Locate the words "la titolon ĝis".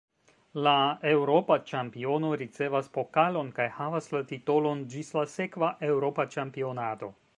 4.17-5.13